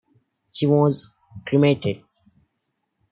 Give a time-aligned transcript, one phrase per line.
[0.51, 1.11] She was
[1.45, 2.03] cremated.